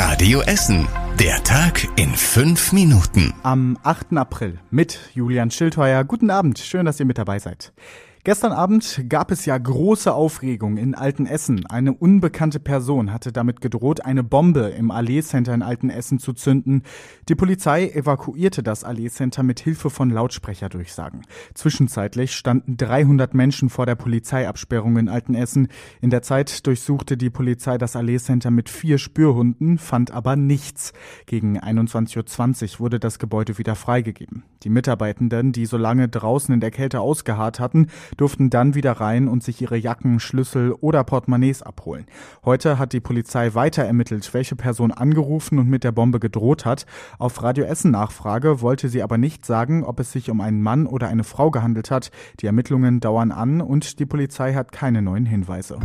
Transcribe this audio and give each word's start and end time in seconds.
Radio 0.00 0.42
Essen. 0.42 0.86
Der 1.18 1.42
Tag 1.42 1.88
in 1.96 2.14
fünf 2.14 2.72
Minuten. 2.72 3.34
Am 3.42 3.76
8. 3.82 4.16
April 4.16 4.60
mit 4.70 4.96
Julian 5.12 5.50
Schildheuer. 5.50 6.04
Guten 6.04 6.30
Abend, 6.30 6.60
schön, 6.60 6.86
dass 6.86 7.00
ihr 7.00 7.06
mit 7.06 7.18
dabei 7.18 7.40
seid. 7.40 7.72
Gestern 8.28 8.52
Abend 8.52 9.06
gab 9.08 9.30
es 9.30 9.46
ja 9.46 9.56
große 9.56 10.12
Aufregung 10.12 10.76
in 10.76 10.94
Altenessen. 10.94 11.64
Eine 11.64 11.94
unbekannte 11.94 12.60
Person 12.60 13.10
hatte 13.10 13.32
damit 13.32 13.62
gedroht, 13.62 14.04
eine 14.04 14.22
Bombe 14.22 14.68
im 14.68 14.90
Allee-Center 14.90 15.54
in 15.54 15.62
Altenessen 15.62 16.18
zu 16.18 16.34
zünden. 16.34 16.82
Die 17.30 17.34
Polizei 17.34 17.88
evakuierte 17.88 18.62
das 18.62 18.84
Allee-Center 18.84 19.42
mit 19.42 19.60
Hilfe 19.60 19.88
von 19.88 20.10
Lautsprecherdurchsagen. 20.10 21.22
Zwischenzeitlich 21.54 22.32
standen 22.32 22.76
300 22.76 23.32
Menschen 23.32 23.70
vor 23.70 23.86
der 23.86 23.94
Polizeiabsperrung 23.94 24.98
in 24.98 25.08
Altenessen. 25.08 25.68
In 26.02 26.10
der 26.10 26.20
Zeit 26.20 26.66
durchsuchte 26.66 27.16
die 27.16 27.30
Polizei 27.30 27.78
das 27.78 27.96
Allee-Center 27.96 28.50
mit 28.50 28.68
vier 28.68 28.98
Spürhunden, 28.98 29.78
fand 29.78 30.10
aber 30.10 30.36
nichts. 30.36 30.92
Gegen 31.24 31.58
21.20 31.58 32.74
Uhr 32.74 32.80
wurde 32.80 33.00
das 33.00 33.18
Gebäude 33.18 33.56
wieder 33.56 33.74
freigegeben. 33.74 34.42
Die 34.64 34.68
Mitarbeitenden, 34.68 35.52
die 35.52 35.64
so 35.64 35.78
lange 35.78 36.10
draußen 36.10 36.52
in 36.52 36.60
der 36.60 36.72
Kälte 36.72 37.00
ausgeharrt 37.00 37.58
hatten, 37.58 37.86
durften 38.18 38.50
dann 38.50 38.74
wieder 38.74 38.92
rein 38.92 39.26
und 39.28 39.42
sich 39.42 39.62
ihre 39.62 39.78
Jacken, 39.78 40.20
Schlüssel 40.20 40.72
oder 40.72 41.02
Portemonnaies 41.04 41.62
abholen. 41.62 42.04
Heute 42.44 42.78
hat 42.78 42.92
die 42.92 43.00
Polizei 43.00 43.54
weiter 43.54 43.84
ermittelt, 43.84 44.34
welche 44.34 44.56
Person 44.56 44.92
angerufen 44.92 45.58
und 45.58 45.70
mit 45.70 45.84
der 45.84 45.92
Bombe 45.92 46.20
gedroht 46.20 46.66
hat. 46.66 46.84
Auf 47.18 47.42
Radio 47.42 47.64
Essen 47.64 47.92
Nachfrage 47.92 48.60
wollte 48.60 48.90
sie 48.90 49.02
aber 49.02 49.16
nicht 49.16 49.46
sagen, 49.46 49.84
ob 49.84 50.00
es 50.00 50.12
sich 50.12 50.30
um 50.30 50.42
einen 50.42 50.60
Mann 50.60 50.86
oder 50.86 51.08
eine 51.08 51.24
Frau 51.24 51.50
gehandelt 51.50 51.90
hat. 51.90 52.10
Die 52.40 52.46
Ermittlungen 52.46 53.00
dauern 53.00 53.32
an 53.32 53.62
und 53.62 53.98
die 53.98 54.06
Polizei 54.06 54.52
hat 54.52 54.72
keine 54.72 55.00
neuen 55.00 55.24
Hinweise. 55.24 55.78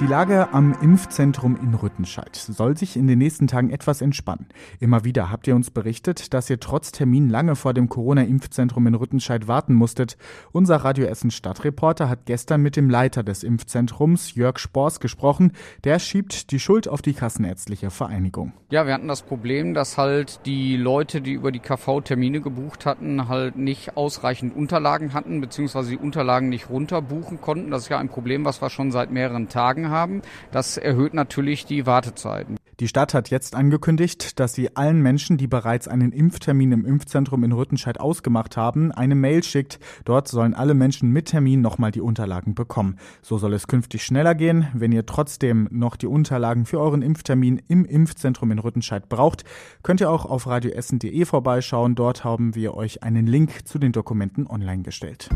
Die 0.00 0.06
Lage 0.06 0.52
am 0.52 0.74
Impfzentrum 0.82 1.56
in 1.62 1.72
Rüttenscheid 1.72 2.34
soll 2.34 2.76
sich 2.76 2.96
in 2.96 3.06
den 3.06 3.20
nächsten 3.20 3.46
Tagen 3.46 3.70
etwas 3.70 4.00
entspannen. 4.00 4.48
Immer 4.80 5.04
wieder 5.04 5.30
habt 5.30 5.46
ihr 5.46 5.54
uns 5.54 5.70
berichtet, 5.70 6.34
dass 6.34 6.50
ihr 6.50 6.58
trotz 6.58 6.90
Termin 6.90 7.30
lange 7.30 7.54
vor 7.54 7.74
dem 7.74 7.88
Corona-Impfzentrum 7.88 8.88
in 8.88 8.96
Rüttenscheid 8.96 9.46
warten 9.46 9.72
musstet. 9.72 10.16
Unser 10.50 10.78
Radio 10.78 11.06
Essen 11.06 11.30
Stadtreporter 11.30 12.08
hat 12.08 12.26
gestern 12.26 12.60
mit 12.60 12.74
dem 12.74 12.90
Leiter 12.90 13.22
des 13.22 13.44
Impfzentrums, 13.44 14.34
Jörg 14.34 14.58
Spors, 14.58 14.98
gesprochen. 14.98 15.52
Der 15.84 16.00
schiebt 16.00 16.50
die 16.50 16.58
Schuld 16.58 16.88
auf 16.88 17.00
die 17.00 17.14
Kassenärztliche 17.14 17.90
Vereinigung. 17.90 18.52
Ja, 18.70 18.86
wir 18.86 18.94
hatten 18.94 19.06
das 19.06 19.22
Problem, 19.22 19.74
dass 19.74 19.96
halt 19.96 20.40
die 20.44 20.76
Leute, 20.76 21.20
die 21.20 21.32
über 21.32 21.52
die 21.52 21.60
KV 21.60 22.00
Termine 22.00 22.40
gebucht 22.40 22.84
hatten, 22.84 23.28
halt 23.28 23.54
nicht 23.54 23.96
ausreichend 23.96 24.56
Unterlagen 24.56 25.14
hatten, 25.14 25.40
beziehungsweise 25.40 25.90
die 25.90 25.98
Unterlagen 25.98 26.48
nicht 26.48 26.68
runterbuchen 26.68 27.40
konnten. 27.40 27.70
Das 27.70 27.84
ist 27.84 27.88
ja 27.90 27.98
ein 27.98 28.08
Problem, 28.08 28.44
was 28.44 28.60
wir 28.60 28.70
schon 28.70 28.90
seit 28.90 29.12
mehreren 29.12 29.48
Tagen 29.48 29.83
haben. 29.90 30.22
Das 30.52 30.76
erhöht 30.76 31.14
natürlich 31.14 31.66
die 31.66 31.86
Wartezeiten. 31.86 32.56
Die 32.80 32.88
Stadt 32.88 33.14
hat 33.14 33.30
jetzt 33.30 33.54
angekündigt, 33.54 34.40
dass 34.40 34.52
sie 34.52 34.74
allen 34.74 35.00
Menschen, 35.00 35.36
die 35.36 35.46
bereits 35.46 35.86
einen 35.86 36.10
Impftermin 36.10 36.72
im 36.72 36.84
Impfzentrum 36.84 37.44
in 37.44 37.52
Rüttenscheid 37.52 38.00
ausgemacht 38.00 38.56
haben, 38.56 38.90
eine 38.90 39.14
Mail 39.14 39.44
schickt. 39.44 39.78
Dort 40.04 40.26
sollen 40.26 40.54
alle 40.54 40.74
Menschen 40.74 41.10
mit 41.10 41.26
Termin 41.26 41.60
nochmal 41.60 41.92
die 41.92 42.00
Unterlagen 42.00 42.56
bekommen. 42.56 42.98
So 43.22 43.38
soll 43.38 43.54
es 43.54 43.68
künftig 43.68 44.04
schneller 44.04 44.34
gehen. 44.34 44.66
Wenn 44.74 44.90
ihr 44.90 45.06
trotzdem 45.06 45.68
noch 45.70 45.94
die 45.94 46.08
Unterlagen 46.08 46.66
für 46.66 46.80
euren 46.80 47.02
Impftermin 47.02 47.62
im 47.68 47.84
Impfzentrum 47.84 48.50
in 48.50 48.58
Rüttenscheid 48.58 49.08
braucht, 49.08 49.44
könnt 49.84 50.00
ihr 50.00 50.10
auch 50.10 50.24
auf 50.24 50.48
radioessen.de 50.48 51.24
vorbeischauen. 51.26 51.94
Dort 51.94 52.24
haben 52.24 52.56
wir 52.56 52.74
euch 52.74 53.04
einen 53.04 53.28
Link 53.28 53.68
zu 53.68 53.78
den 53.78 53.92
Dokumenten 53.92 54.48
online 54.48 54.82
gestellt. 54.82 55.28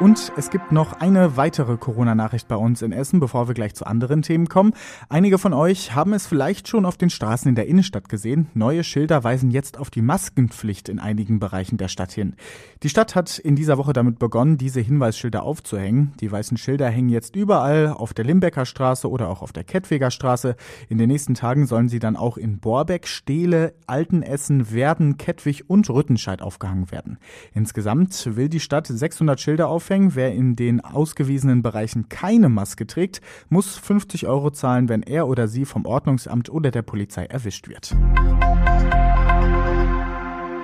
Und 0.00 0.32
es 0.38 0.48
gibt 0.48 0.72
noch 0.72 0.94
eine 0.94 1.36
weitere 1.36 1.76
Corona-Nachricht 1.76 2.48
bei 2.48 2.56
uns 2.56 2.80
in 2.80 2.90
Essen, 2.90 3.20
bevor 3.20 3.48
wir 3.48 3.54
gleich 3.54 3.74
zu 3.74 3.86
anderen 3.86 4.22
Themen 4.22 4.48
kommen. 4.48 4.72
Einige 5.10 5.36
von 5.36 5.52
euch 5.52 5.94
haben 5.94 6.14
es 6.14 6.26
vielleicht 6.26 6.68
schon 6.68 6.86
auf 6.86 6.96
den 6.96 7.10
Straßen 7.10 7.50
in 7.50 7.54
der 7.54 7.66
Innenstadt 7.66 8.08
gesehen. 8.08 8.48
Neue 8.54 8.82
Schilder 8.82 9.24
weisen 9.24 9.50
jetzt 9.50 9.78
auf 9.78 9.90
die 9.90 10.00
Maskenpflicht 10.00 10.88
in 10.88 11.00
einigen 11.00 11.38
Bereichen 11.38 11.76
der 11.76 11.88
Stadt 11.88 12.12
hin. 12.12 12.34
Die 12.82 12.88
Stadt 12.88 13.14
hat 13.14 13.38
in 13.38 13.56
dieser 13.56 13.76
Woche 13.76 13.92
damit 13.92 14.18
begonnen, 14.18 14.56
diese 14.56 14.80
Hinweisschilder 14.80 15.42
aufzuhängen. 15.42 16.14
Die 16.20 16.32
weißen 16.32 16.56
Schilder 16.56 16.88
hängen 16.88 17.10
jetzt 17.10 17.36
überall 17.36 17.88
auf 17.88 18.14
der 18.14 18.24
Limbecker 18.24 18.64
Straße 18.64 19.06
oder 19.06 19.28
auch 19.28 19.42
auf 19.42 19.52
der 19.52 19.64
Kettweger 19.64 20.10
Straße. 20.10 20.56
In 20.88 20.96
den 20.96 21.08
nächsten 21.08 21.34
Tagen 21.34 21.66
sollen 21.66 21.90
sie 21.90 21.98
dann 21.98 22.16
auch 22.16 22.38
in 22.38 22.58
Borbeck, 22.58 23.06
Steele, 23.06 23.74
Altenessen, 23.86 24.72
Werden, 24.72 25.18
Kettwig 25.18 25.68
und 25.68 25.90
Rüttenscheid 25.90 26.40
aufgehangen 26.40 26.90
werden. 26.90 27.18
Insgesamt 27.52 28.34
will 28.34 28.48
die 28.48 28.60
Stadt 28.60 28.86
600 28.86 29.38
Schilder 29.38 29.68
aufhängen 29.68 29.89
aufhängen. 29.90 30.14
Wer 30.14 30.32
in 30.32 30.56
den 30.56 30.80
ausgewiesenen 30.80 31.62
Bereichen 31.62 32.08
keine 32.08 32.48
Maske 32.48 32.86
trägt, 32.86 33.20
muss 33.48 33.76
50 33.76 34.26
Euro 34.26 34.50
zahlen, 34.50 34.88
wenn 34.88 35.02
er 35.02 35.26
oder 35.26 35.48
sie 35.48 35.64
vom 35.64 35.84
Ordnungsamt 35.84 36.48
oder 36.50 36.70
der 36.70 36.82
Polizei 36.82 37.24
erwischt 37.24 37.68
wird. 37.68 37.96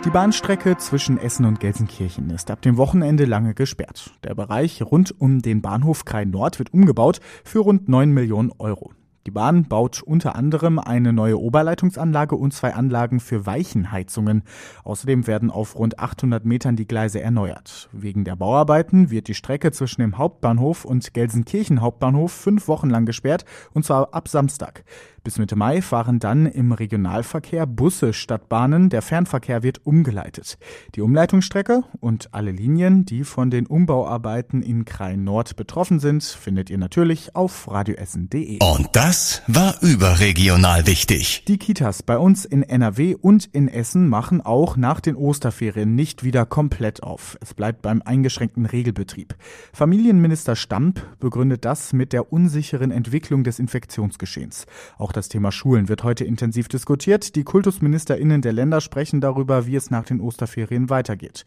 Die 0.05 0.11
Bahnstrecke 0.11 0.77
zwischen 0.77 1.19
Essen 1.19 1.45
und 1.47 1.59
Gelsenkirchen 1.59 2.31
ist 2.31 2.53
ab 2.53 2.63
dem 2.63 2.77
Wochenende 2.77 3.25
lange 3.25 3.55
gesperrt. 3.55 4.13
Der 4.23 4.37
Bereich 4.37 4.81
rund 4.83 5.21
um 5.21 5.43
den 5.43 5.63
Bahnhof 5.63 6.05
Krei 6.05 6.25
Nord 6.25 6.61
wird 6.61 6.73
umgebaut 6.73 7.21
für 7.43 7.59
rund 7.59 7.89
9 7.89 8.13
Millionen 8.13 8.53
Euro. 8.59 8.93
Die 9.27 9.33
Bahn 9.33 9.65
baut 9.65 10.03
unter 10.03 10.37
anderem 10.37 10.79
eine 10.79 11.13
neue 11.13 11.41
Oberleitungsanlage 11.41 12.37
und 12.37 12.55
zwei 12.55 12.75
Anlagen 12.75 13.19
für 13.19 13.45
Weichenheizungen. 13.45 14.45
Außerdem 14.85 15.27
werden 15.27 15.51
auf 15.51 15.75
rund 15.75 15.99
800 15.99 16.45
Metern 16.45 16.77
die 16.77 16.87
Gleise 16.87 17.21
erneuert. 17.21 17.89
Wegen 17.91 18.23
der 18.23 18.37
Bauarbeiten 18.37 19.11
wird 19.11 19.27
die 19.27 19.35
Strecke 19.35 19.73
zwischen 19.73 20.01
dem 20.01 20.17
Hauptbahnhof 20.17 20.85
und 20.85 21.13
Gelsenkirchen 21.13 21.81
Hauptbahnhof 21.81 22.31
fünf 22.31 22.69
Wochen 22.69 22.89
lang 22.89 23.05
gesperrt, 23.05 23.45
und 23.73 23.85
zwar 23.85 24.15
ab 24.15 24.29
Samstag. 24.29 24.85
Bis 25.27 25.39
Mitte 25.39 25.57
Mai 25.57 25.83
fahren 25.83 26.21
dann 26.21 26.47
im 26.47 26.71
Regionalverkehr 26.71 27.67
Busse 27.67 28.13
statt 28.13 28.49
Bahnen. 28.49 28.91
Der 28.91 29.03
Fernverkehr 29.03 29.65
wird 29.65 29.85
umgeleitet. 29.85 30.57
Die 30.95 31.01
Umleitungsstrecke 31.01 31.83
und 31.99 32.33
alle 32.33 32.53
Linien, 32.53 33.05
die 33.07 33.25
von 33.25 33.51
den 33.51 33.67
Umbauarbeiten 33.67 34.63
in 34.63 34.85
Krain 34.85 35.25
Nord 35.25 35.57
betroffen 35.57 35.99
sind, 35.99 36.23
findet 36.23 36.71
ihr 36.71 36.79
natürlich 36.79 37.35
auf 37.35 37.69
radioessen.de. 37.69 38.61
Und 38.63 38.91
das 38.93 39.43
war 39.49 39.75
überregional 39.83 40.87
wichtig. 40.87 41.43
Die 41.49 41.59
Kitas 41.59 42.05
bei 42.05 42.19
uns 42.19 42.45
in 42.45 42.63
NRW 42.63 43.17
und 43.21 43.47
in 43.47 43.67
Essen 43.67 44.09
machen 44.09 44.41
auch 44.43 44.77
nach 44.77 45.01
den 45.01 45.17
Osterferien 45.17 45.97
nicht 45.97 46.23
wieder 46.23 46.47
komplett 46.47 47.03
auf. 47.03 47.37
Es 47.41 47.53
bleibt 47.53 47.83
beim 47.83 48.01
eingeschränkten 48.01 48.65
Regelbetrieb. 48.65 49.35
Familienminister 49.73 50.55
Stamp 50.55 51.05
begründet 51.19 51.65
das 51.65 51.93
mit 51.93 52.13
der 52.13 52.33
unsicheren 52.33 52.93
Entwicklung 52.93 53.43
des 53.43 53.59
Infektionsgeschehens. 53.59 54.67
Auch 54.99 55.16
das 55.17 55.29
Thema 55.29 55.51
Schulen 55.51 55.89
wird 55.89 56.05
heute 56.05 56.25
intensiv 56.25 56.69
diskutiert. 56.69 57.35
Die 57.37 57.45
Kultusministerinnen 57.45 58.43
der 58.43 58.53
Länder 58.53 58.81
sprechen 58.81 59.21
darüber, 59.21 59.67
wie 59.67 59.77
es 59.77 59.91
nach 59.91 60.05
den 60.05 60.21
Osterferien 60.21 60.91
weitergeht. 60.91 61.45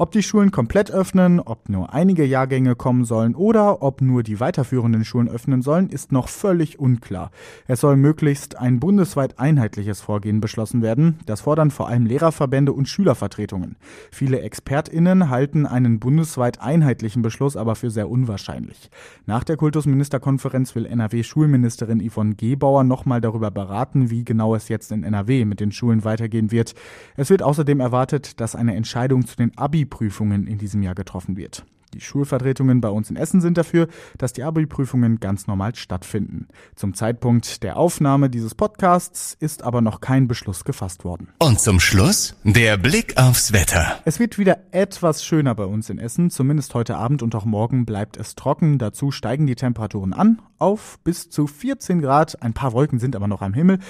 Ob 0.00 0.12
die 0.12 0.22
Schulen 0.22 0.50
komplett 0.50 0.90
öffnen, 0.90 1.40
ob 1.40 1.68
nur 1.68 1.92
einige 1.92 2.24
Jahrgänge 2.24 2.74
kommen 2.74 3.04
sollen 3.04 3.34
oder 3.34 3.82
ob 3.82 4.00
nur 4.00 4.22
die 4.22 4.40
weiterführenden 4.40 5.04
Schulen 5.04 5.28
öffnen 5.28 5.60
sollen, 5.60 5.90
ist 5.90 6.10
noch 6.10 6.30
völlig 6.30 6.78
unklar. 6.78 7.30
Es 7.66 7.80
soll 7.80 7.98
möglichst 7.98 8.56
ein 8.56 8.80
bundesweit 8.80 9.38
einheitliches 9.38 10.00
Vorgehen 10.00 10.40
beschlossen 10.40 10.80
werden. 10.80 11.18
Das 11.26 11.42
fordern 11.42 11.70
vor 11.70 11.88
allem 11.88 12.06
Lehrerverbände 12.06 12.72
und 12.72 12.88
Schülervertretungen. 12.88 13.76
Viele 14.10 14.40
ExpertInnen 14.40 15.28
halten 15.28 15.66
einen 15.66 16.00
bundesweit 16.00 16.62
einheitlichen 16.62 17.20
Beschluss 17.20 17.54
aber 17.54 17.74
für 17.74 17.90
sehr 17.90 18.08
unwahrscheinlich. 18.08 18.88
Nach 19.26 19.44
der 19.44 19.58
Kultusministerkonferenz 19.58 20.74
will 20.74 20.86
NRW-Schulministerin 20.86 22.00
Yvonne 22.08 22.36
Gebauer 22.36 22.84
nochmal 22.84 23.20
darüber 23.20 23.50
beraten, 23.50 24.08
wie 24.08 24.24
genau 24.24 24.54
es 24.54 24.70
jetzt 24.70 24.92
in 24.92 25.04
NRW 25.04 25.44
mit 25.44 25.60
den 25.60 25.72
Schulen 25.72 26.04
weitergehen 26.04 26.50
wird. 26.50 26.72
Es 27.18 27.28
wird 27.28 27.42
außerdem 27.42 27.80
erwartet, 27.80 28.40
dass 28.40 28.56
eine 28.56 28.74
Entscheidung 28.76 29.26
zu 29.26 29.36
den 29.36 29.58
Abi 29.58 29.89
Abi-Prüfungen 29.90 30.46
in 30.46 30.58
diesem 30.58 30.82
Jahr 30.82 30.94
getroffen 30.94 31.36
wird. 31.36 31.64
Die 31.92 32.00
Schulvertretungen 32.00 32.80
bei 32.80 32.88
uns 32.88 33.10
in 33.10 33.16
Essen 33.16 33.40
sind 33.40 33.58
dafür, 33.58 33.88
dass 34.16 34.32
die 34.32 34.44
Abi-Prüfungen 34.44 35.18
ganz 35.18 35.48
normal 35.48 35.74
stattfinden. 35.74 36.46
Zum 36.76 36.94
Zeitpunkt 36.94 37.64
der 37.64 37.76
Aufnahme 37.76 38.30
dieses 38.30 38.54
Podcasts 38.54 39.36
ist 39.40 39.64
aber 39.64 39.80
noch 39.80 40.00
kein 40.00 40.28
Beschluss 40.28 40.62
gefasst 40.62 41.04
worden. 41.04 41.30
Und 41.40 41.58
zum 41.58 41.80
Schluss 41.80 42.36
der 42.44 42.76
Blick 42.76 43.16
aufs 43.16 43.52
Wetter. 43.52 43.98
Es 44.04 44.20
wird 44.20 44.38
wieder 44.38 44.58
etwas 44.70 45.24
schöner 45.24 45.56
bei 45.56 45.64
uns 45.64 45.90
in 45.90 45.98
Essen. 45.98 46.30
Zumindest 46.30 46.74
heute 46.74 46.96
Abend 46.96 47.24
und 47.24 47.34
auch 47.34 47.44
morgen 47.44 47.86
bleibt 47.86 48.16
es 48.16 48.36
trocken. 48.36 48.78
Dazu 48.78 49.10
steigen 49.10 49.48
die 49.48 49.56
Temperaturen 49.56 50.12
an 50.12 50.40
auf 50.60 51.00
bis 51.02 51.28
zu 51.28 51.48
14 51.48 52.00
Grad. 52.00 52.40
Ein 52.40 52.52
paar 52.52 52.72
Wolken 52.72 53.00
sind 53.00 53.16
aber 53.16 53.26
noch 53.26 53.42
am 53.42 53.52
Himmel. 53.52 53.80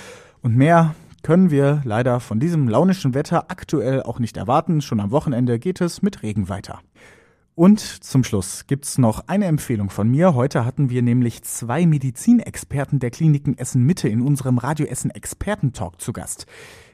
Und 0.40 0.56
mehr 0.56 0.94
können 1.22 1.50
wir 1.50 1.82
leider 1.84 2.20
von 2.20 2.40
diesem 2.40 2.68
launischen 2.68 3.14
Wetter 3.14 3.50
aktuell 3.50 4.02
auch 4.02 4.18
nicht 4.18 4.36
erwarten. 4.36 4.80
Schon 4.80 5.00
am 5.00 5.10
Wochenende 5.10 5.58
geht 5.58 5.80
es 5.80 6.02
mit 6.02 6.22
Regen 6.22 6.48
weiter. 6.48 6.80
Und 7.60 7.80
zum 7.80 8.24
Schluss 8.24 8.66
gibt's 8.68 8.96
noch 8.96 9.28
eine 9.28 9.44
Empfehlung 9.44 9.90
von 9.90 10.08
mir. 10.08 10.34
Heute 10.34 10.64
hatten 10.64 10.88
wir 10.88 11.02
nämlich 11.02 11.42
zwei 11.42 11.84
Medizinexperten 11.84 13.00
der 13.00 13.10
Kliniken 13.10 13.58
Essen 13.58 13.84
Mitte 13.84 14.08
in 14.08 14.22
unserem 14.22 14.56
Radio 14.56 14.86
Essen 14.86 15.10
Expertentalk 15.10 16.00
zu 16.00 16.14
Gast. 16.14 16.46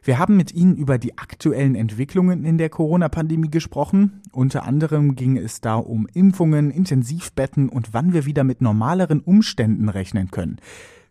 Wir 0.03 0.19
haben 0.19 0.37
mit 0.37 0.53
ihnen 0.53 0.75
über 0.75 0.99
die 0.99 1.19
aktuellen 1.19 1.77
Entwicklungen 1.77 2.45
in 2.45 2.59
der 2.59 2.69
Corona-Pandemie 2.69 3.51
gesprochen. 3.51 4.23
Unter 4.33 4.65
anderem 4.65 5.15
ging 5.15 5.37
es 5.37 5.61
da 5.61 5.77
um 5.77 6.09
Impfungen, 6.13 6.73
Intensivbetten 6.73 7.69
und 7.69 7.95
wann 7.95 8.13
wir 8.13 8.27
wieder 8.27 8.43
mit 8.43 8.61
normaleren 8.61 9.21
Umständen 9.21 9.89
rechnen 9.89 10.33
können. 10.33 10.57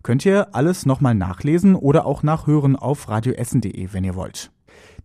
Könnt 0.05 0.23
ihr 0.23 0.53
alles 0.53 0.85
nochmal 0.85 1.15
nachlesen 1.15 1.73
oder 1.73 2.05
auch 2.05 2.21
nachhören 2.21 2.75
auf 2.75 3.09
radioessen.de, 3.09 3.89
wenn 3.91 4.03
ihr 4.03 4.13
wollt. 4.13 4.51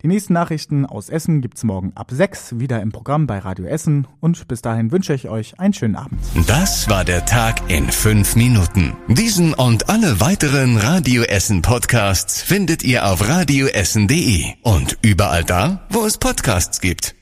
Die 0.03 0.07
nächsten 0.07 0.33
Nachrichten 0.33 0.85
aus 0.85 1.09
Essen 1.09 1.41
gibt's 1.41 1.63
morgen 1.63 1.91
ab 1.95 2.11
6 2.11 2.59
wieder 2.59 2.79
im 2.83 2.91
Programm 2.91 3.25
bei 3.25 3.39
Radio 3.39 3.65
Essen 3.65 4.05
und 4.19 4.47
bis 4.47 4.61
dahin 4.61 4.91
wünsche 4.91 5.15
ich 5.15 5.27
euch 5.27 5.59
einen 5.59 5.73
schönen 5.73 5.95
Abend. 5.95 6.19
Das 6.45 6.87
war 6.87 7.03
der 7.03 7.25
Tag 7.25 7.67
in 7.67 7.89
fünf 7.89 8.35
Minuten. 8.35 8.93
Diesen 9.07 9.55
und 9.55 9.89
alle 9.89 10.19
weiteren 10.19 10.77
Radio 10.77 11.23
Essen 11.23 11.63
Podcasts 11.63 12.43
findet 12.43 12.83
ihr 12.83 13.07
auf 13.07 13.27
radioessen.de 13.27 14.53
und 14.61 14.99
überall 15.01 15.43
da, 15.43 15.81
wo 15.89 16.05
es 16.05 16.19
Podcasts 16.19 16.79
gibt. 16.79 17.15